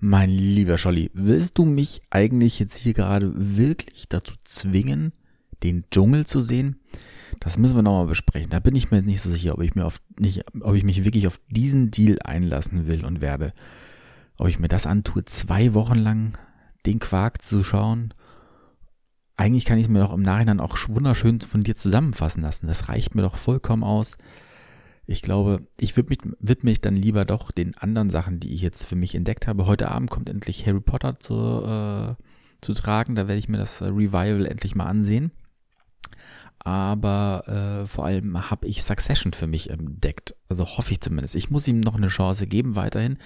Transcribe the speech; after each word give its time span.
Mein 0.00 0.30
lieber 0.30 0.78
Scholli, 0.78 1.10
willst 1.12 1.58
du 1.58 1.64
mich 1.64 2.00
eigentlich 2.10 2.60
jetzt 2.60 2.76
hier 2.76 2.94
gerade 2.94 3.32
wirklich 3.34 4.08
dazu 4.08 4.34
zwingen, 4.44 5.12
den 5.64 5.84
Dschungel 5.90 6.24
zu 6.24 6.40
sehen? 6.40 6.76
Das 7.40 7.58
müssen 7.58 7.74
wir 7.74 7.82
nochmal 7.82 8.06
besprechen. 8.06 8.50
Da 8.50 8.60
bin 8.60 8.76
ich 8.76 8.92
mir 8.92 9.02
nicht 9.02 9.20
so 9.20 9.28
sicher, 9.28 9.54
ob 9.54 9.62
ich 9.62 9.74
mir 9.74 9.84
auf 9.84 10.00
nicht, 10.18 10.44
ob 10.60 10.76
ich 10.76 10.84
mich 10.84 11.04
wirklich 11.04 11.26
auf 11.26 11.40
diesen 11.48 11.90
Deal 11.90 12.18
einlassen 12.24 12.86
will 12.86 13.04
und 13.04 13.20
werde. 13.20 13.52
Ob 14.38 14.46
ich 14.46 14.60
mir 14.60 14.68
das 14.68 14.86
antue, 14.86 15.24
zwei 15.24 15.74
Wochen 15.74 15.98
lang 15.98 16.38
den 16.86 17.00
Quark 17.00 17.42
zu 17.42 17.64
schauen. 17.64 18.14
Eigentlich 19.36 19.64
kann 19.64 19.78
ich 19.78 19.84
es 19.84 19.90
mir 19.90 20.00
doch 20.00 20.12
im 20.12 20.22
Nachhinein 20.22 20.60
auch 20.60 20.76
wunderschön 20.88 21.40
von 21.40 21.64
dir 21.64 21.74
zusammenfassen 21.74 22.42
lassen. 22.42 22.68
Das 22.68 22.88
reicht 22.88 23.16
mir 23.16 23.22
doch 23.22 23.36
vollkommen 23.36 23.82
aus. 23.82 24.16
Ich 25.10 25.22
glaube, 25.22 25.66
ich 25.80 25.96
würde 25.96 26.10
mich, 26.10 26.18
widme 26.38 26.70
mich 26.70 26.82
dann 26.82 26.94
lieber 26.94 27.24
doch 27.24 27.50
den 27.50 27.74
anderen 27.78 28.10
Sachen, 28.10 28.40
die 28.40 28.52
ich 28.52 28.60
jetzt 28.60 28.84
für 28.84 28.94
mich 28.94 29.14
entdeckt 29.14 29.46
habe. 29.46 29.64
Heute 29.64 29.90
Abend 29.90 30.10
kommt 30.10 30.28
endlich 30.28 30.66
Harry 30.66 30.82
Potter 30.82 31.18
zu, 31.18 31.34
äh, 31.34 32.14
zu 32.60 32.74
tragen. 32.74 33.14
Da 33.14 33.26
werde 33.26 33.38
ich 33.38 33.48
mir 33.48 33.56
das 33.56 33.80
Revival 33.80 34.44
endlich 34.44 34.74
mal 34.74 34.84
ansehen. 34.84 35.32
Aber 36.58 37.44
äh, 37.46 37.86
vor 37.86 38.04
allem 38.04 38.50
habe 38.50 38.66
ich 38.66 38.82
Succession 38.82 39.32
für 39.32 39.46
mich 39.46 39.70
entdeckt. 39.70 40.34
Also 40.50 40.66
hoffe 40.66 40.92
ich 40.92 41.00
zumindest. 41.00 41.36
Ich 41.36 41.48
muss 41.48 41.66
ihm 41.66 41.80
noch 41.80 41.94
eine 41.94 42.08
Chance 42.08 42.46
geben 42.46 42.76
weiterhin. 42.76 43.16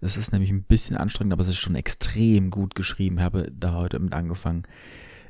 Es 0.00 0.16
ist 0.16 0.30
nämlich 0.30 0.50
ein 0.50 0.62
bisschen 0.62 0.96
anstrengend, 0.96 1.32
aber 1.32 1.42
es 1.42 1.48
ist 1.48 1.58
schon 1.58 1.74
extrem 1.74 2.50
gut 2.50 2.76
geschrieben. 2.76 3.18
Ich 3.18 3.24
habe 3.24 3.50
da 3.50 3.72
heute 3.72 3.98
mit 3.98 4.12
angefangen. 4.12 4.62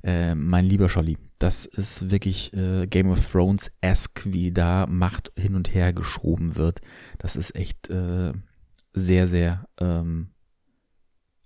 Äh, 0.02 0.34
mein 0.34 0.65
lieber 0.65 0.88
Scholli, 0.88 1.16
das 1.38 1.65
ist 1.65 2.11
wirklich 2.11 2.52
äh, 2.55 2.87
Game 2.87 3.11
of 3.11 3.30
Thrones-esque, 3.30 4.33
wie 4.33 4.52
da 4.52 4.87
Macht 4.87 5.33
hin 5.37 5.55
und 5.55 5.75
her 5.75 5.92
geschoben 5.92 6.56
wird. 6.56 6.80
Das 7.19 7.37
ist 7.37 7.55
echt 7.55 7.88
äh, 7.88 8.33
sehr, 8.92 9.27
sehr, 9.27 9.69
ähm, 9.80 10.30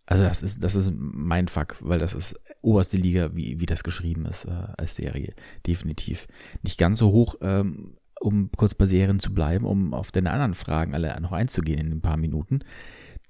also 0.06 0.22
das 0.22 0.42
ist, 0.42 0.62
das 0.62 0.74
ist 0.74 0.92
mein 0.94 1.48
Fuck, 1.48 1.76
weil 1.80 1.98
das 1.98 2.14
ist 2.14 2.38
oberste 2.62 2.96
Liga, 2.96 3.34
wie, 3.34 3.60
wie 3.60 3.66
das 3.66 3.84
geschrieben 3.84 4.26
ist 4.26 4.46
äh, 4.46 4.68
als 4.78 4.96
Serie. 4.96 5.34
Definitiv. 5.66 6.26
Nicht 6.62 6.78
ganz 6.78 6.98
so 6.98 7.12
hoch, 7.12 7.36
ähm, 7.42 7.96
um 8.20 8.50
kurz 8.56 8.74
bei 8.74 8.86
Serien 8.86 9.18
zu 9.18 9.34
bleiben, 9.34 9.66
um 9.66 9.92
auf 9.92 10.12
deine 10.12 10.30
anderen 10.30 10.54
Fragen 10.54 10.94
alle 10.94 11.20
noch 11.20 11.32
einzugehen 11.32 11.80
in 11.80 11.92
ein 11.92 12.00
paar 12.00 12.16
Minuten 12.16 12.60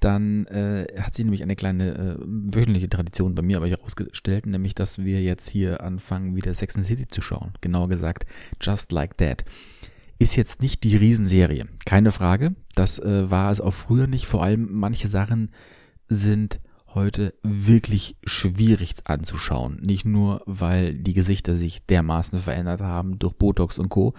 dann 0.00 0.47
äh, 0.47 0.86
hat 1.00 1.14
sich 1.14 1.25
nämlich 1.25 1.42
eine 1.42 1.56
kleine 1.56 1.94
äh, 1.94 2.16
wöchentliche 2.20 2.89
Tradition 2.89 3.34
bei 3.34 3.42
mir 3.42 3.56
aber 3.56 3.69
herausgestellt, 3.69 4.47
nämlich 4.47 4.75
dass 4.75 4.98
wir 4.98 5.22
jetzt 5.22 5.48
hier 5.48 5.83
anfangen, 5.83 6.36
wieder 6.36 6.55
Sex 6.55 6.77
and 6.77 6.86
City 6.86 7.06
zu 7.08 7.22
schauen. 7.22 7.52
Genauer 7.61 7.89
gesagt, 7.89 8.27
Just 8.61 8.92
Like 8.92 9.17
That. 9.19 9.44
Ist 10.19 10.36
jetzt 10.36 10.62
nicht 10.62 10.83
die 10.83 10.97
Riesenserie, 10.97 11.67
keine 11.84 12.11
Frage. 12.11 12.55
Das 12.74 12.98
äh, 12.98 13.30
war 13.30 13.50
es 13.50 13.61
auch 13.61 13.74
früher 13.74 14.06
nicht. 14.06 14.27
Vor 14.27 14.42
allem 14.42 14.69
manche 14.70 15.08
Sachen 15.08 15.50
sind 16.08 16.61
heute 16.97 17.34
wirklich 17.42 18.17
schwierig 18.24 18.94
anzuschauen. 19.05 19.78
Nicht 19.83 20.05
nur, 20.05 20.42
weil 20.47 20.94
die 20.94 21.12
Gesichter 21.12 21.55
sich 21.55 21.84
dermaßen 21.86 22.41
verändert 22.41 22.80
haben 22.80 23.19
durch 23.19 23.34
Botox 23.34 23.78
und 23.78 23.91
Co., 23.91 24.14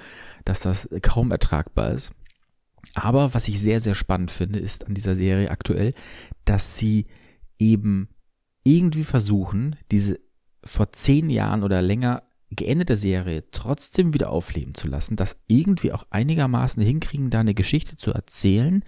dass 0.45 0.61
das 0.61 0.88
kaum 1.02 1.31
ertragbar 1.31 1.92
ist. 1.92 2.14
Aber 2.94 3.33
was 3.33 3.47
ich 3.47 3.59
sehr, 3.59 3.81
sehr 3.81 3.95
spannend 3.95 4.31
finde, 4.31 4.59
ist 4.59 4.88
an 4.88 4.94
dieser 4.94 5.16
Serie 5.16 5.52
aktuell, 5.52 5.94
dass 6.45 6.78
sie 6.78 7.08
eben 7.59 8.09
irgendwie 8.64 9.03
versuchen, 9.03 9.75
diese 9.92 10.20
vor 10.64 10.92
zehn 10.92 11.30
Jahren 11.30 11.64
oder 11.64 11.81
länger 11.81 12.23
geendete 12.50 12.95
Serie 12.95 13.44
trotzdem 13.52 14.14
wieder 14.14 14.30
aufleben 14.30 14.73
zu 14.73 14.88
lassen, 14.88 15.16
das 15.16 15.38
irgendwie 15.48 15.92
auch 15.92 16.05
einigermaßen 16.09 16.81
hinkriegen, 16.81 17.30
da 17.30 17.42
eine 17.42 17.53
Geschichte 17.53 17.98
zu 17.98 18.14
erzählen, 18.14 18.83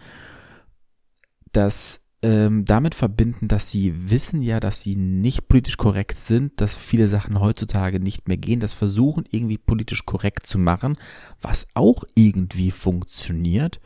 dass 1.51 2.05
ähm, 2.21 2.65
damit 2.65 2.95
verbinden, 2.95 3.47
dass 3.47 3.71
sie 3.71 4.09
wissen 4.09 4.41
ja, 4.41 4.59
dass 4.59 4.81
sie 4.81 4.95
nicht 4.95 5.47
politisch 5.47 5.77
korrekt 5.77 6.17
sind, 6.17 6.59
dass 6.59 6.75
viele 6.75 7.07
Sachen 7.07 7.39
heutzutage 7.39 7.99
nicht 7.99 8.27
mehr 8.27 8.37
gehen, 8.37 8.59
das 8.59 8.73
versuchen 8.73 9.23
irgendwie 9.31 9.57
politisch 9.57 10.05
korrekt 10.05 10.45
zu 10.45 10.57
machen, 10.57 10.97
was 11.41 11.67
auch 11.75 12.03
irgendwie 12.15 12.71
funktioniert. 12.71 13.79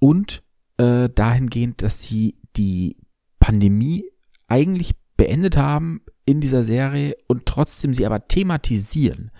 Und 0.00 0.42
äh, 0.78 1.08
dahingehend, 1.08 1.82
dass 1.82 2.02
sie 2.02 2.36
die 2.56 2.96
Pandemie 3.38 4.04
eigentlich 4.48 4.92
beendet 5.16 5.56
haben 5.56 6.02
in 6.24 6.40
dieser 6.40 6.64
Serie 6.64 7.16
und 7.26 7.46
trotzdem 7.46 7.94
sie 7.94 8.06
aber 8.06 8.26
thematisieren. 8.26 9.30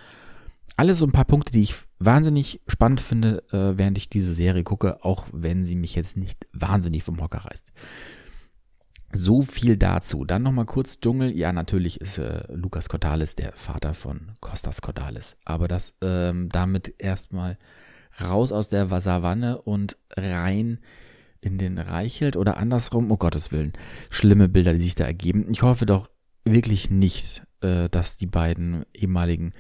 Alles 0.77 0.99
so 0.99 1.07
ein 1.07 1.13
paar 1.13 1.25
Punkte, 1.25 1.53
die 1.53 1.63
ich 1.63 1.75
wahnsinnig 2.01 2.61
spannend 2.67 3.01
finde, 3.01 3.45
äh, 3.53 3.79
während 3.79 3.99
ich 3.99 4.09
diese 4.09 4.35
Serie 4.35 4.65
gucke, 4.65 5.05
auch 5.05 5.27
wenn 5.33 5.65
sie 5.65 5.77
mich 5.77 5.95
jetzt 5.95 6.17
nicht 6.17 6.49
wahnsinnig 6.53 7.05
vom 7.05 7.21
Hocker 7.21 7.45
reißt. 7.45 7.73
So 9.13 9.43
viel 9.43 9.77
dazu. 9.77 10.25
Dann 10.25 10.43
nochmal 10.43 10.67
kurz 10.67 11.01
Dschungel. 11.01 11.37
Ja, 11.37 11.53
natürlich 11.53 12.01
ist 12.01 12.19
äh, 12.19 12.45
Lukas 12.53 12.89
Cordalis 12.89 13.35
der 13.35 13.53
Vater 13.53 13.93
von 13.93 14.33
Costas 14.41 14.83
Cordalis. 14.83 15.37
Aber 15.45 15.69
das 15.69 15.95
ähm, 16.01 16.49
damit 16.49 16.95
erstmal 16.99 17.59
raus 18.23 18.53
aus 18.53 18.69
der 18.69 18.89
Savanne 19.01 19.61
und 19.63 19.97
rein 20.17 20.79
in 21.41 21.59
den 21.59 21.79
Reichelt 21.79 22.37
oder 22.37 22.57
andersrum. 22.57 23.11
Oh 23.11 23.17
Gottes 23.17 23.51
Willen. 23.51 23.73
Schlimme 24.11 24.49
Bilder, 24.49 24.75
die 24.75 24.83
sich 24.83 24.95
da 24.95 25.05
ergeben. 25.05 25.47
Ich 25.51 25.63
hoffe 25.63 25.87
doch 25.87 26.09
wirklich 26.45 26.91
nicht, 26.91 27.43
äh, 27.63 27.89
dass 27.89 28.17
die 28.17 28.27
beiden 28.27 28.85
ehemaligen 28.95 29.53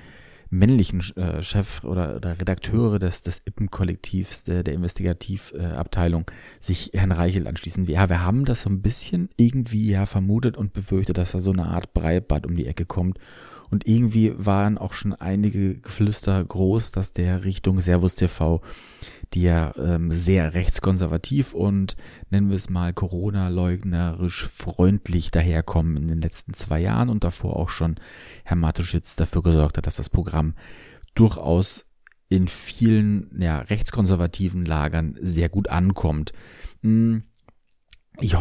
männlichen 0.51 1.01
äh, 1.17 1.43
Chef 1.43 1.85
oder, 1.85 2.17
oder 2.17 2.39
Redakteure 2.39 2.99
des, 2.99 3.23
des 3.23 3.41
IPPEN-Kollektivs, 3.47 4.45
der, 4.45 4.63
der 4.65 4.75
Investigativabteilung, 4.75 6.23
äh, 6.29 6.65
sich 6.65 6.91
Herrn 6.93 7.13
Reichel 7.13 7.47
anschließen. 7.47 7.85
Ja, 7.85 8.09
wir 8.09 8.25
haben 8.25 8.45
das 8.45 8.63
so 8.63 8.71
ein 8.71 8.83
bisschen 8.83 9.31
irgendwie 9.37 9.91
ja 9.91 10.07
vermutet 10.07 10.57
und 10.57 10.73
befürchtet, 10.73 11.19
dass 11.19 11.33
da 11.33 11.39
so 11.39 11.53
eine 11.53 11.69
Art 11.69 11.95
Breitbad 11.95 12.47
um 12.47 12.57
die 12.57 12.67
Ecke 12.67 12.85
kommt 12.85 13.19
und 13.71 13.87
irgendwie 13.87 14.35
waren 14.37 14.79
auch 14.79 14.93
schon 14.93 15.15
einige 15.15 15.79
Geflüster 15.79 16.45
groß, 16.45 16.91
dass 16.91 17.13
der 17.13 17.45
Richtung 17.45 17.81
Servus 17.81 18.17
TV, 18.17 18.61
die 19.33 19.43
ja 19.43 19.73
ähm, 19.77 20.11
sehr 20.11 20.55
rechtskonservativ 20.55 21.55
und 21.55 21.97
nennen 22.31 22.51
wir 22.51 22.57
es 22.57 22.69
mal 22.69 22.93
Corona-leugnerisch 22.93 24.49
freundlich 24.49 25.31
daherkommen 25.31 25.97
in 25.97 26.09
den 26.09 26.21
letzten 26.21 26.53
zwei 26.55 26.81
Jahren 26.81 27.09
und 27.09 27.23
davor 27.23 27.57
auch 27.57 27.69
schon 27.69 27.97
Herr 28.45 28.57
Matuschitz 28.57 29.17
dafür 29.17 29.43
gesorgt 29.43 29.79
hat, 29.79 29.87
dass 29.87 29.97
das 29.97 30.11
Programm 30.11 30.55
durchaus 31.15 31.87
in 32.29 32.49
vielen 32.49 33.41
ja, 33.41 33.59
rechtskonservativen 33.61 34.65
Lagern 34.65 35.17
sehr 35.21 35.49
gut 35.49 35.69
ankommt. 35.69 36.33
Hm, 36.83 37.25
ich 38.21 38.37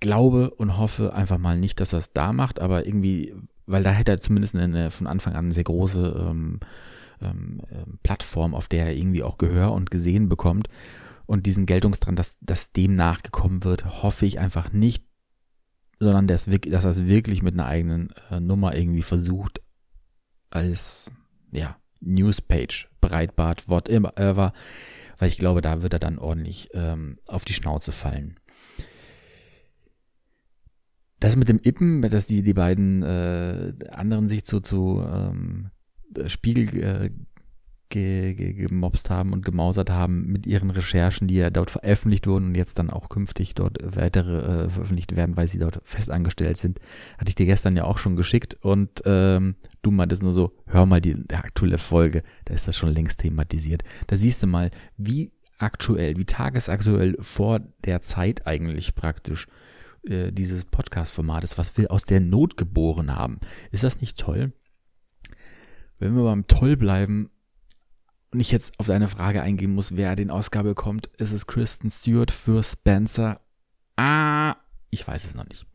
glaube 0.00 0.50
und 0.50 0.78
hoffe 0.78 1.14
einfach 1.14 1.38
mal 1.38 1.58
nicht, 1.58 1.80
dass 1.80 1.92
er 1.92 2.00
es 2.00 2.12
da 2.12 2.32
macht, 2.32 2.60
aber 2.60 2.86
irgendwie 2.86 3.34
weil 3.72 3.82
da 3.82 3.90
hätte 3.90 4.12
er 4.12 4.18
zumindest 4.18 4.54
eine, 4.54 4.90
von 4.90 5.06
Anfang 5.06 5.32
an 5.34 5.46
eine 5.46 5.54
sehr 5.54 5.64
große 5.64 6.28
ähm, 6.28 6.60
ähm, 7.20 7.62
ähm, 7.70 7.98
Plattform, 8.02 8.54
auf 8.54 8.68
der 8.68 8.86
er 8.86 8.96
irgendwie 8.96 9.22
auch 9.22 9.38
Gehör 9.38 9.72
und 9.72 9.90
gesehen 9.90 10.28
bekommt. 10.28 10.68
Und 11.26 11.46
diesen 11.46 11.66
Geltungsdrang, 11.66 12.14
dass, 12.14 12.38
dass 12.40 12.72
dem 12.72 12.94
nachgekommen 12.94 13.64
wird, 13.64 14.02
hoffe 14.02 14.26
ich 14.26 14.38
einfach 14.38 14.72
nicht, 14.72 15.04
sondern 15.98 16.26
dass, 16.26 16.46
dass 16.46 16.84
er 16.84 16.90
es 16.90 17.06
wirklich 17.06 17.42
mit 17.42 17.54
einer 17.54 17.66
eigenen 17.66 18.12
äh, 18.30 18.40
Nummer 18.40 18.74
irgendwie 18.76 19.02
versucht, 19.02 19.62
als 20.50 21.10
ja, 21.50 21.76
Newspage, 22.00 22.88
Breitbart, 23.00 23.68
whatever, 23.68 24.52
weil 25.18 25.28
ich 25.28 25.38
glaube, 25.38 25.62
da 25.62 25.82
wird 25.82 25.92
er 25.92 26.00
dann 26.00 26.18
ordentlich 26.18 26.68
ähm, 26.74 27.18
auf 27.26 27.44
die 27.44 27.54
Schnauze 27.54 27.92
fallen. 27.92 28.38
Das 31.22 31.36
mit 31.36 31.48
dem 31.48 31.60
Ippen, 31.62 32.02
dass 32.02 32.26
die, 32.26 32.42
die 32.42 32.52
beiden 32.52 33.04
äh, 33.04 33.72
anderen 33.92 34.26
sich 34.26 34.44
zu, 34.44 34.58
zu 34.58 35.00
ähm, 35.06 35.70
Spiegel 36.26 36.82
äh, 36.82 37.10
ge, 37.90 38.34
ge, 38.34 38.54
gemobst 38.54 39.08
haben 39.08 39.32
und 39.32 39.44
gemausert 39.44 39.90
haben 39.90 40.26
mit 40.26 40.48
ihren 40.48 40.70
Recherchen, 40.70 41.28
die 41.28 41.36
ja 41.36 41.50
dort 41.50 41.70
veröffentlicht 41.70 42.26
wurden 42.26 42.46
und 42.46 42.54
jetzt 42.56 42.76
dann 42.80 42.90
auch 42.90 43.08
künftig 43.08 43.54
dort 43.54 43.78
weitere 43.84 44.64
äh, 44.64 44.68
veröffentlicht 44.68 45.14
werden, 45.14 45.36
weil 45.36 45.46
sie 45.46 45.60
dort 45.60 45.80
fest 45.84 46.10
angestellt 46.10 46.56
sind. 46.56 46.80
Hatte 47.18 47.28
ich 47.28 47.36
dir 47.36 47.46
gestern 47.46 47.76
ja 47.76 47.84
auch 47.84 47.98
schon 47.98 48.16
geschickt 48.16 48.56
und 48.60 49.02
ähm, 49.04 49.54
du 49.82 49.92
meintest 49.92 50.24
nur 50.24 50.32
so, 50.32 50.56
hör 50.66 50.86
mal 50.86 51.00
die, 51.00 51.14
die 51.14 51.36
aktuelle 51.36 51.78
Folge, 51.78 52.24
da 52.46 52.54
ist 52.54 52.66
das 52.66 52.76
schon 52.76 52.92
längst 52.92 53.20
thematisiert. 53.20 53.84
Da 54.08 54.16
siehst 54.16 54.42
du 54.42 54.48
mal, 54.48 54.72
wie 54.96 55.30
aktuell, 55.58 56.16
wie 56.16 56.24
tagesaktuell 56.24 57.16
vor 57.20 57.60
der 57.84 58.02
Zeit 58.02 58.44
eigentlich 58.44 58.96
praktisch 58.96 59.46
äh, 60.04 60.32
dieses 60.32 60.64
Podcast-Formates, 60.64 61.58
was 61.58 61.76
wir 61.76 61.90
aus 61.90 62.04
der 62.04 62.20
Not 62.20 62.56
geboren 62.56 63.14
haben. 63.14 63.38
Ist 63.70 63.84
das 63.84 64.00
nicht 64.00 64.18
toll? 64.18 64.52
Wenn 65.98 66.16
wir 66.16 66.24
beim 66.24 66.46
Toll 66.46 66.76
bleiben 66.76 67.30
und 68.32 68.40
ich 68.40 68.50
jetzt 68.50 68.78
auf 68.78 68.86
deine 68.86 69.08
Frage 69.08 69.42
eingehen 69.42 69.74
muss, 69.74 69.96
wer 69.96 70.16
den 70.16 70.30
Ausgabe 70.30 70.70
bekommt, 70.70 71.08
ist 71.18 71.32
es 71.32 71.46
Kristen 71.46 71.90
Stewart 71.90 72.30
für 72.30 72.62
Spencer. 72.62 73.40
Ah, 73.96 74.56
ich 74.90 75.06
weiß 75.06 75.24
es 75.24 75.34
noch 75.34 75.48
nicht. 75.48 75.66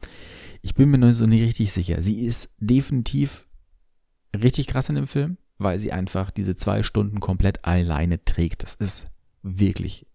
Ich 0.62 0.76
bin 0.76 0.90
mir 0.90 0.98
noch 0.98 1.12
so 1.14 1.26
nicht 1.26 1.44
richtig 1.44 1.72
sicher. 1.72 2.02
Sie 2.02 2.26
ist 2.26 2.54
definitiv 2.60 3.48
richtig 4.36 4.68
krass 4.68 4.90
in 4.90 4.96
dem 4.96 5.08
Film, 5.08 5.38
weil 5.58 5.80
sie 5.80 5.92
einfach 5.92 6.32
diese 6.32 6.56
zwei 6.56 6.84
Stunden 6.84 7.20
komplett 7.20 7.64
alleine 7.64 8.24
trägt. 8.26 8.64
Das 8.64 8.76
ist 8.76 9.08
wirklich 9.44 10.08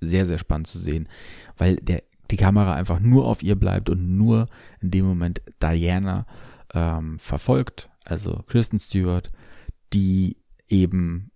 sehr, 0.00 0.26
sehr 0.26 0.38
spannend 0.38 0.66
zu 0.66 0.78
sehen, 0.78 1.08
weil 1.56 1.76
der 1.76 2.02
die 2.30 2.36
Kamera 2.36 2.74
einfach 2.74 3.00
nur 3.00 3.26
auf 3.26 3.42
ihr 3.42 3.56
bleibt 3.56 3.90
und 3.90 4.16
nur 4.16 4.46
in 4.80 4.90
dem 4.90 5.06
Moment 5.06 5.42
Diana 5.62 6.26
ähm, 6.72 7.18
verfolgt, 7.18 7.90
also 8.04 8.42
Kristen 8.46 8.78
Stewart, 8.78 9.30
die 9.92 10.36
eben 10.68 11.30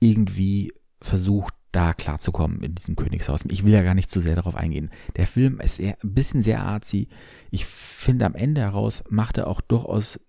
irgendwie 0.00 0.72
versucht, 1.00 1.54
da 1.72 1.94
klarzukommen 1.94 2.62
in 2.62 2.74
diesem 2.74 2.96
Königshaus. 2.96 3.44
Ich 3.48 3.64
will 3.64 3.72
ja 3.72 3.82
gar 3.82 3.94
nicht 3.94 4.10
zu 4.10 4.20
sehr 4.20 4.36
darauf 4.36 4.54
eingehen. 4.54 4.90
Der 5.16 5.26
Film 5.26 5.58
ist 5.60 5.80
eher, 5.80 5.96
ein 6.02 6.12
bisschen 6.12 6.42
sehr 6.42 6.62
arzi. 6.62 7.08
Ich 7.50 7.64
finde 7.64 8.26
am 8.26 8.34
Ende 8.34 8.60
heraus 8.60 9.02
macht 9.08 9.38
er 9.38 9.46
auch 9.46 9.62
durchaus 9.62 10.20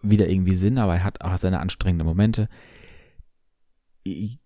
wieder 0.00 0.28
irgendwie 0.28 0.54
Sinn, 0.54 0.78
aber 0.78 0.94
er 0.94 1.04
hat 1.04 1.20
auch 1.20 1.36
seine 1.36 1.60
anstrengenden 1.60 2.06
Momente 2.06 2.48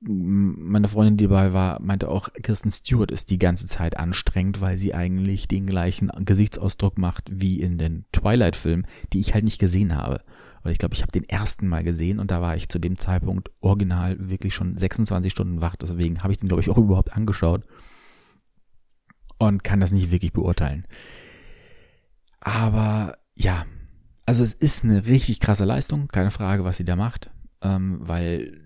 meine 0.00 0.88
Freundin, 0.88 1.16
die 1.16 1.28
dabei 1.28 1.52
war, 1.52 1.80
meinte 1.80 2.08
auch, 2.08 2.28
Kirsten 2.42 2.70
Stewart 2.70 3.10
ist 3.10 3.30
die 3.30 3.38
ganze 3.38 3.66
Zeit 3.66 3.96
anstrengend, 3.96 4.60
weil 4.60 4.78
sie 4.78 4.94
eigentlich 4.94 5.48
den 5.48 5.66
gleichen 5.66 6.10
Gesichtsausdruck 6.24 6.98
macht 6.98 7.28
wie 7.32 7.60
in 7.60 7.78
den 7.78 8.04
Twilight-Filmen, 8.12 8.86
die 9.12 9.20
ich 9.20 9.34
halt 9.34 9.44
nicht 9.44 9.58
gesehen 9.58 9.96
habe. 9.96 10.22
Weil 10.62 10.72
ich 10.72 10.78
glaube, 10.78 10.94
ich 10.94 11.02
habe 11.02 11.12
den 11.12 11.28
ersten 11.28 11.66
Mal 11.66 11.82
gesehen 11.82 12.18
und 12.20 12.30
da 12.30 12.40
war 12.40 12.56
ich 12.56 12.68
zu 12.68 12.78
dem 12.78 12.98
Zeitpunkt 12.98 13.50
original 13.60 14.16
wirklich 14.30 14.54
schon 14.54 14.78
26 14.78 15.32
Stunden 15.32 15.60
wach. 15.60 15.76
Deswegen 15.76 16.22
habe 16.22 16.32
ich 16.32 16.38
den, 16.38 16.48
glaube 16.48 16.62
ich, 16.62 16.70
auch 16.70 16.78
überhaupt 16.78 17.14
angeschaut 17.14 17.64
und 19.38 19.64
kann 19.64 19.80
das 19.80 19.92
nicht 19.92 20.10
wirklich 20.10 20.32
beurteilen. 20.32 20.86
Aber 22.40 23.18
ja, 23.34 23.66
also 24.24 24.44
es 24.44 24.52
ist 24.52 24.84
eine 24.84 25.06
richtig 25.06 25.40
krasse 25.40 25.64
Leistung, 25.64 26.08
keine 26.08 26.30
Frage, 26.30 26.64
was 26.64 26.76
sie 26.76 26.84
da 26.84 26.96
macht, 26.96 27.30
ähm, 27.60 27.98
weil 28.00 28.61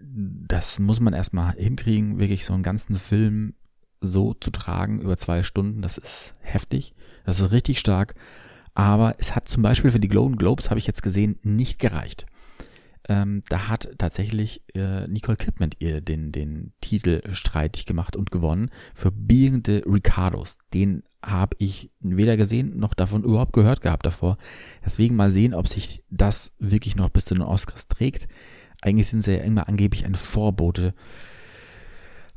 das 0.57 0.79
muss 0.79 1.01
man 1.01 1.13
erstmal 1.13 1.53
hinkriegen, 1.53 2.19
wirklich 2.19 2.47
so 2.47 2.55
einen 2.55 2.63
ganzen 2.63 2.97
Film 2.97 3.53
so 4.01 4.33
zu 4.33 4.51
tragen 4.51 5.03
über 5.03 5.19
zwei 5.19 5.43
Stunden. 5.43 5.83
Das 5.83 5.99
ist 5.99 6.33
heftig. 6.41 6.95
Das 7.27 7.41
ist 7.41 7.53
richtig 7.53 7.79
stark. 7.79 8.15
Aber 8.73 9.17
es 9.19 9.37
hat 9.37 9.49
zum 9.49 9.63
Beispiel 9.63 9.91
für 9.91 10.01
die 10.01 10.09
Golden 10.09 10.39
Globes, 10.39 10.71
habe 10.71 10.79
ich 10.79 10.87
jetzt 10.87 11.03
gesehen, 11.03 11.39
nicht 11.43 11.79
gereicht. 11.79 12.25
Ähm, 13.07 13.43
da 13.51 13.69
hat 13.69 13.91
tatsächlich 13.99 14.63
äh, 14.75 15.07
Nicole 15.09 15.37
Kidman 15.37 15.73
ihr 15.79 16.01
den, 16.01 16.33
den 16.33 16.73
Titel 16.81 17.21
streitig 17.35 17.85
gemacht 17.85 18.17
und 18.17 18.31
gewonnen 18.31 18.71
für 18.95 19.13
Being 19.13 19.63
the 19.65 19.83
Ricardos. 19.87 20.57
Den 20.73 21.03
habe 21.23 21.55
ich 21.59 21.91
weder 22.01 22.39
gesehen 22.39 22.79
noch 22.79 22.95
davon 22.95 23.25
überhaupt 23.25 23.53
gehört 23.53 23.83
gehabt 23.83 24.07
davor. 24.07 24.39
Deswegen 24.83 25.17
mal 25.17 25.31
sehen, 25.31 25.53
ob 25.53 25.69
sich 25.69 26.03
das 26.09 26.55
wirklich 26.59 26.97
noch 26.97 27.11
bis 27.11 27.27
zu 27.27 27.35
den 27.35 27.43
Oscars 27.43 27.89
trägt. 27.89 28.27
Eigentlich 28.87 29.09
sind 29.09 29.23
sie 29.23 29.33
ja 29.33 29.43
immer 29.43 29.69
angeblich 29.69 30.05
ein 30.05 30.15
Vorbote. 30.15 30.95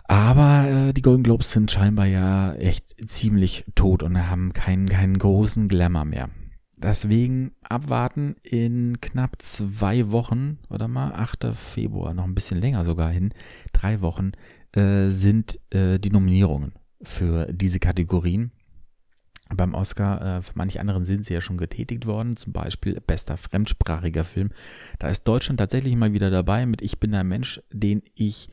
Aber 0.06 0.68
äh, 0.68 0.94
die 0.94 1.04
Golden 1.04 1.22
Globes 1.22 1.52
sind 1.52 1.70
scheinbar 1.70 2.08
ja 2.08 2.54
echt 2.56 2.96
ziemlich 3.08 3.66
tot 3.76 4.02
und 4.02 4.18
haben 4.28 4.52
keinen, 4.54 4.90
keinen 4.90 5.20
großen 5.20 5.68
Glamour 5.68 6.06
mehr. 6.06 6.30
Deswegen 6.76 7.52
abwarten 7.62 8.36
in 8.42 9.00
knapp 9.00 9.40
zwei 9.44 10.10
Wochen, 10.10 10.58
oder 10.72 10.88
mal, 10.88 11.12
8. 11.14 11.54
Februar, 11.54 12.16
noch 12.16 12.24
ein 12.24 12.34
bisschen 12.34 12.60
länger 12.60 12.84
sogar 12.84 13.12
hin, 13.12 13.32
drei 13.72 14.02
Wochen, 14.02 14.32
äh, 14.72 15.10
sind 15.10 15.60
äh, 15.70 16.00
die 16.00 16.10
Nominierungen 16.10 16.74
für 17.04 17.46
diese 17.54 17.80
Kategorien 17.80 18.52
beim 19.56 19.74
Oscar, 19.74 20.38
äh, 20.38 20.42
für 20.42 20.54
manche 20.56 20.80
anderen 20.80 21.06
sind 21.06 21.26
sie 21.26 21.34
ja 21.34 21.42
schon 21.42 21.58
getätigt 21.58 22.06
worden, 22.06 22.38
zum 22.38 22.54
Beispiel 22.54 23.02
bester 23.06 23.38
fremdsprachiger 23.38 24.24
Film. 24.24 24.52
Da 25.00 25.10
ist 25.10 25.24
Deutschland 25.24 25.60
tatsächlich 25.60 25.96
mal 25.96 26.14
wieder 26.14 26.30
dabei 26.30 26.66
mit 26.66 26.82
Ich 26.82 27.00
bin 27.00 27.14
ein 27.16 27.28
Mensch, 27.28 27.62
den 27.72 28.04
ich 28.16 28.50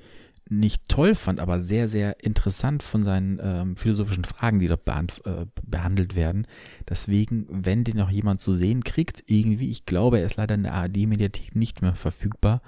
nicht 0.49 0.89
toll 0.89 1.15
fand, 1.15 1.41
aber 1.41 1.61
sehr, 1.61 1.89
sehr 1.89 2.23
interessant 2.25 2.83
von 2.83 3.03
seinen 3.03 3.41
ähm, 3.43 3.77
philosophischen 3.77 4.25
Fragen, 4.25 4.61
die 4.61 4.69
dort 4.69 4.87
äh, 4.87 5.47
behandelt 5.65 6.15
werden. 6.15 6.47
Deswegen, 6.89 7.47
wenn 7.51 7.83
den 7.83 7.97
noch 7.97 8.11
jemand 8.11 8.41
zu 8.41 8.55
sehen 8.55 8.85
kriegt, 8.85 9.25
irgendwie, 9.27 9.71
ich 9.71 9.87
glaube, 9.87 10.21
er 10.21 10.27
ist 10.27 10.37
leider 10.37 10.55
in 10.55 10.63
der 10.63 10.75
ARD-Mediathek 10.75 11.57
nicht 11.57 11.83
mehr 11.83 11.97
verfügbar, 11.97 12.63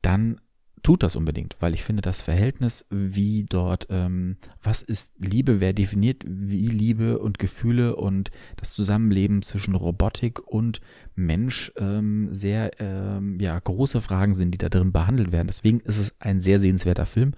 dann 0.00 0.40
tut 0.82 1.02
das 1.02 1.16
unbedingt, 1.16 1.56
weil 1.60 1.74
ich 1.74 1.82
finde, 1.82 2.02
das 2.02 2.20
Verhältnis, 2.20 2.86
wie 2.90 3.44
dort, 3.44 3.86
ähm, 3.90 4.36
was 4.62 4.82
ist 4.82 5.12
Liebe, 5.18 5.60
wer 5.60 5.72
definiert 5.72 6.24
wie 6.26 6.68
Liebe 6.68 7.18
und 7.18 7.38
Gefühle 7.38 7.96
und 7.96 8.30
das 8.56 8.72
Zusammenleben 8.72 9.42
zwischen 9.42 9.74
Robotik 9.74 10.40
und 10.46 10.80
Mensch 11.14 11.72
ähm, 11.76 12.28
sehr 12.32 12.80
ähm, 12.80 13.38
ja 13.40 13.58
große 13.58 14.00
Fragen 14.00 14.34
sind, 14.34 14.52
die 14.52 14.58
da 14.58 14.68
drin 14.68 14.92
behandelt 14.92 15.32
werden. 15.32 15.48
Deswegen 15.48 15.80
ist 15.80 15.98
es 15.98 16.14
ein 16.20 16.40
sehr 16.40 16.60
sehenswerter 16.60 17.06
Film 17.06 17.32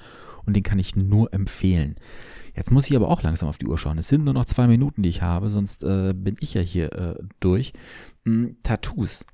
und 0.46 0.54
den 0.54 0.62
kann 0.62 0.78
ich 0.78 0.96
nur 0.96 1.32
empfehlen. 1.32 1.96
Jetzt 2.54 2.70
muss 2.70 2.88
ich 2.88 2.96
aber 2.96 3.08
auch 3.08 3.22
langsam 3.22 3.48
auf 3.48 3.58
die 3.58 3.66
Uhr 3.66 3.78
schauen. 3.78 3.98
Es 3.98 4.08
sind 4.08 4.24
nur 4.24 4.34
noch 4.34 4.44
zwei 4.44 4.66
Minuten, 4.66 5.02
die 5.02 5.08
ich 5.08 5.22
habe, 5.22 5.50
sonst 5.50 5.82
äh, 5.84 6.12
bin 6.14 6.36
ich 6.40 6.54
ja 6.54 6.60
hier 6.60 6.92
äh, 6.92 7.14
durch. 7.38 7.72
Hm, 8.24 8.56
Tattoos 8.62 9.24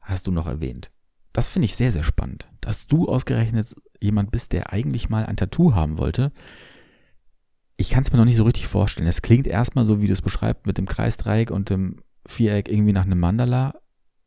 hast 0.00 0.26
du 0.26 0.30
noch 0.30 0.46
erwähnt. 0.46 0.90
Das 1.34 1.48
finde 1.48 1.66
ich 1.66 1.74
sehr, 1.74 1.90
sehr 1.90 2.04
spannend, 2.04 2.46
dass 2.60 2.86
du 2.86 3.08
ausgerechnet 3.08 3.74
jemand 4.00 4.30
bist, 4.30 4.52
der 4.52 4.72
eigentlich 4.72 5.10
mal 5.10 5.26
ein 5.26 5.36
Tattoo 5.36 5.74
haben 5.74 5.98
wollte. 5.98 6.30
Ich 7.76 7.90
kann 7.90 8.04
es 8.04 8.12
mir 8.12 8.18
noch 8.18 8.24
nicht 8.24 8.36
so 8.36 8.44
richtig 8.44 8.68
vorstellen. 8.68 9.08
Es 9.08 9.20
klingt 9.20 9.48
erstmal 9.48 9.84
so, 9.84 10.00
wie 10.00 10.06
du 10.06 10.12
es 10.12 10.22
beschreibst, 10.22 10.64
mit 10.64 10.78
dem 10.78 10.86
Kreisdreieck 10.86 11.50
und 11.50 11.70
dem 11.70 11.96
Viereck 12.24 12.70
irgendwie 12.70 12.92
nach 12.92 13.04
einem 13.04 13.18
Mandala. 13.18 13.74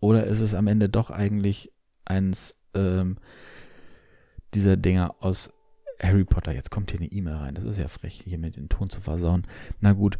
Oder 0.01 0.25
ist 0.25 0.41
es 0.41 0.53
am 0.53 0.67
Ende 0.67 0.89
doch 0.89 1.09
eigentlich 1.09 1.71
eins 2.03 2.57
ähm, 2.73 3.17
dieser 4.53 4.75
Dinger 4.75 5.15
aus 5.21 5.49
Harry 6.03 6.25
Potter? 6.25 6.51
Jetzt 6.51 6.71
kommt 6.71 6.91
hier 6.91 6.99
eine 6.99 7.09
E-Mail 7.09 7.35
rein. 7.35 7.55
Das 7.55 7.63
ist 7.63 7.79
ja 7.79 7.87
frech, 7.87 8.21
hier 8.25 8.37
mit 8.37 8.57
dem 8.57 8.67
Ton 8.67 8.89
zu 8.89 8.99
versauen. 8.99 9.47
Na 9.79 9.93
gut. 9.93 10.19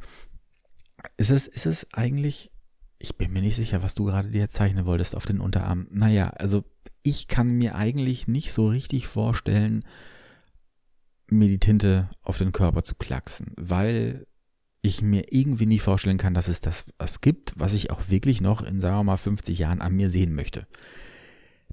Ist 1.18 1.32
es, 1.32 1.48
ist 1.48 1.66
es 1.66 1.94
eigentlich 1.94 2.50
ich 3.00 3.16
bin 3.16 3.32
mir 3.32 3.42
nicht 3.42 3.56
sicher, 3.56 3.84
was 3.84 3.96
du 3.96 4.06
gerade 4.06 4.30
dir 4.30 4.50
zeichnen 4.50 4.86
wolltest 4.86 5.16
auf 5.16 5.26
den 5.26 5.40
Unterarm. 5.40 5.88
Naja, 5.92 6.30
also 6.30 6.64
ich 7.08 7.28
kann 7.28 7.58
mir 7.58 7.76
eigentlich 7.76 8.28
nicht 8.28 8.52
so 8.52 8.68
richtig 8.68 9.08
vorstellen, 9.08 9.86
mir 11.30 11.48
die 11.48 11.60
Tinte 11.60 12.10
auf 12.22 12.38
den 12.38 12.52
Körper 12.52 12.84
zu 12.84 12.96
klacksen, 12.96 13.54
weil 13.56 14.28
ich 14.82 15.02
mir 15.02 15.32
irgendwie 15.32 15.66
nie 15.66 15.80
vorstellen 15.80 16.18
kann, 16.18 16.34
dass 16.34 16.50
es 16.50 16.60
das 16.60 16.86
was 16.98 17.22
gibt, 17.22 17.54
was 17.58 17.74
ich 17.74 17.92
auch 17.92 18.10
wirklich 18.10 18.42
noch 18.42 18.62
in, 18.62 18.82
sagen 18.82 18.98
wir 18.98 19.04
mal, 19.04 19.18
50 19.18 19.58
Jahren 19.58 19.82
an 19.82 19.96
mir 19.96 20.10
sehen 20.10 20.36
möchte. 20.36 20.68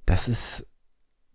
Das 0.07 0.29
ist 0.29 0.67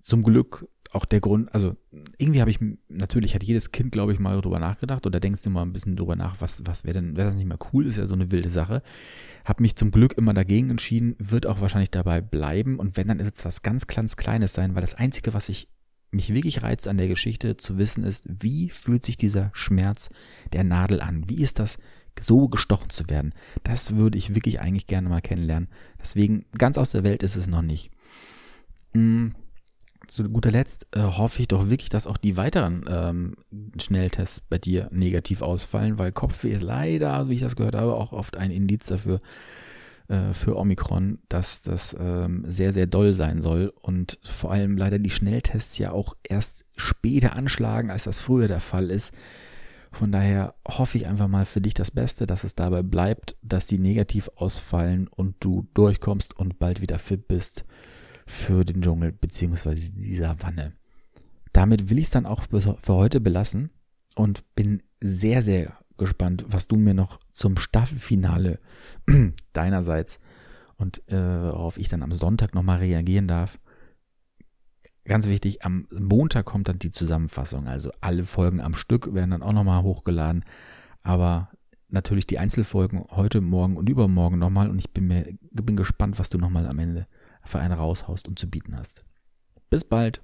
zum 0.10 0.24
Glück 0.24 0.68
auch 0.92 1.06
der 1.06 1.20
Grund, 1.20 1.54
also 1.54 1.76
irgendwie 2.18 2.42
habe 2.42 2.50
ich, 2.50 2.60
natürlich 2.88 3.36
hat 3.36 3.44
jedes 3.44 3.72
Kind, 3.72 3.92
glaube 3.92 4.12
ich, 4.12 4.20
mal 4.20 4.42
drüber 4.42 4.58
nachgedacht 4.58 5.06
oder 5.06 5.20
denkst 5.20 5.44
du 5.44 5.52
mal 5.52 5.62
ein 5.62 5.72
bisschen 5.72 5.96
drüber 5.96 6.16
nach, 6.16 6.42
was, 6.42 6.64
was 6.66 6.84
wäre 6.84 6.96
denn, 6.96 7.16
wäre 7.16 7.28
das 7.28 7.36
nicht 7.36 7.48
mal 7.48 7.60
cool, 7.72 7.86
ist 7.86 7.98
ja 7.98 8.08
so 8.08 8.16
eine 8.16 8.32
wilde 8.32 8.50
Sache. 8.50 8.82
Habe 9.46 9.62
mich 9.62 9.75
zum 9.75 9.92
Glück 9.92 10.13
immer 10.13 10.34
dagegen 10.34 10.72
entschieden, 10.72 11.16
wird 11.20 11.46
auch 11.46 11.62
wahrscheinlich 11.62 11.92
dabei 11.92 12.22
bleiben 12.22 12.80
und 12.80 12.98
wenn, 12.98 13.08
dann 13.08 13.20
wird 13.20 13.36
es 13.36 13.46
was 13.46 13.62
ganz, 13.62 13.86
ganz 13.86 14.18
Kleines 14.18 14.54
sein, 14.54 14.74
weil 14.74 14.82
das 14.82 14.96
Einzige, 14.96 15.36
was 15.36 15.48
ich 15.48 15.70
mich 16.10 16.34
wirklich 16.34 16.63
reizt 16.63 16.88
an 16.88 16.98
der 16.98 17.08
Geschichte 17.08 17.56
zu 17.56 17.78
wissen 17.78 18.04
ist, 18.04 18.25
wie 18.28 18.70
fühlt 18.70 19.06
sich 19.06 19.16
dieser 19.16 19.51
Schmerz 19.54 20.10
der 20.54 20.63
Nadel 20.63 21.01
an? 21.01 21.30
Wie 21.30 21.42
ist 21.42 21.60
das, 21.60 21.78
so 22.20 22.50
gestochen 22.50 22.89
zu 22.89 23.10
werden? 23.10 23.34
Das 23.63 23.96
würde 23.96 24.18
ich 24.18 24.34
wirklich 24.34 24.60
eigentlich 24.60 24.88
gerne 24.88 25.08
mal 25.08 25.22
kennenlernen. 25.22 25.70
Deswegen, 26.01 26.46
ganz 26.58 26.80
aus 26.80 26.92
der 26.92 27.04
Welt 27.04 27.22
ist 27.22 27.36
es 27.36 27.46
noch 27.46 27.62
nicht. 27.62 27.92
Hm 28.94 29.36
zu 30.10 30.30
guter 30.30 30.51
Letzt 30.51 30.88
äh, 30.96 31.01
hoffe 31.01 31.42
ich 31.42 31.48
doch 31.48 31.70
wirklich, 31.70 31.89
dass 31.89 32.08
auch 32.08 32.18
die 32.18 32.38
weiteren 32.38 32.86
ähm, 32.89 33.36
Schnelltests 33.80 34.39
bei 34.42 34.58
dir 34.58 34.89
negativ 34.92 35.42
ausfallen, 35.42 35.98
weil 35.98 36.12
Kopfweh 36.12 36.51
ist 36.51 36.63
leider, 36.63 37.30
wie 37.30 37.36
ich 37.36 37.42
das 37.42 37.56
gehört 37.56 37.75
habe, 37.75 37.96
auch 37.96 38.12
oft 38.12 38.38
ein 38.38 38.51
Indiz 38.51 38.88
dafür 38.88 39.22
äh, 40.08 40.34
für 40.34 40.58
Omikron, 40.58 41.20
dass 41.30 41.62
das 41.62 41.96
ähm, 42.00 42.44
sehr, 42.48 42.74
sehr 42.74 42.88
doll 42.88 43.13
sein 43.13 43.42
soll 43.42 43.74
und 43.82 44.20
vor 44.24 44.51
allem 44.51 44.78
leider 44.78 45.00
die 45.00 45.10
Schnelltests 45.10 45.78
ja 45.78 45.92
auch 45.92 46.16
erst 46.24 46.66
später 46.75 47.36
anschlagen, 47.36 47.92
als 47.92 48.04
das 48.04 48.20
früher 48.20 48.48
der 48.48 48.62
Fall 48.62 48.89
ist. 48.89 49.13
Von 49.92 50.12
daher 50.12 50.54
hoffe 50.68 51.00
ich 51.00 51.08
einfach 51.08 51.28
mal 51.28 51.46
für 51.46 51.62
dich 51.62 51.74
das 51.74 51.89
Beste, 51.89 52.28
dass 52.28 52.44
es 52.44 52.54
dabei 52.54 52.84
bleibt, 52.84 53.38
dass 53.42 53.66
die 53.66 53.80
negativ 53.80 54.30
ausfallen 54.36 55.08
und 55.08 55.36
du 55.39 55.68
durchkommst 55.74 56.38
und 56.38 56.60
bald 56.60 56.82
wieder 56.82 57.00
fit 57.00 57.28
bist 57.28 57.66
für 58.29 58.63
den 58.63 58.81
Dschungel 58.81 59.12
beziehungsweise 59.12 59.91
dieser 59.91 60.41
Wanne. 60.43 60.74
Damit 61.51 61.89
will 61.89 61.98
ich 61.98 62.05
es 62.05 62.12
dann 62.12 62.27
auch 62.27 62.43
für 62.43 62.93
heute 62.93 63.19
belassen 63.19 63.71
und 64.15 64.43
bin 64.53 64.83
sehr, 65.01 65.41
sehr 65.41 65.79
gespannt, 65.98 66.45
was 66.48 66.67
du 66.67 66.75
mir 66.75 66.93
noch 66.93 67.19
zum 67.31 67.57
Staffelfinale 67.57 68.59
deinerseits 69.53 70.19
und 70.77 71.01
äh, 71.12 71.17
worauf 71.17 71.79
ich 71.79 71.89
dann 71.89 72.03
am 72.03 72.12
Sonntag 72.12 72.53
nochmal 72.53 72.77
reagieren 72.77 73.27
darf. 73.27 73.59
Ganz 75.05 75.27
wichtig, 75.27 75.65
am 75.65 75.88
Montag 75.91 76.45
kommt 76.45 76.69
dann 76.69 76.77
die 76.77 76.91
Zusammenfassung, 76.91 77.67
also 77.67 77.91
alle 78.00 78.25
Folgen 78.25 78.62
am 78.62 78.75
Stück 78.75 79.12
werden 79.15 79.31
dann 79.31 79.43
auch 79.43 79.53
nochmal 79.53 79.81
hochgeladen, 79.81 80.45
aber 81.01 81.50
natürlich 81.88 82.27
die 82.27 82.38
Einzelfolgen 82.38 83.05
heute, 83.09 83.41
morgen 83.41 83.75
und 83.75 83.89
übermorgen 83.89 84.38
nochmal 84.38 84.69
und 84.69 84.77
ich 84.77 84.91
bin 84.91 85.07
mir 85.07 85.33
bin 85.51 85.75
gespannt, 85.75 86.19
was 86.19 86.29
du 86.29 86.38
nochmal 86.38 86.67
am 86.67 86.77
Ende 86.77 87.07
für 87.50 87.60
einen 87.60 87.74
raushaust 87.74 88.27
und 88.27 88.39
zu 88.39 88.50
bieten 88.50 88.77
hast. 88.77 89.03
Bis 89.70 89.84
bald! 89.84 90.22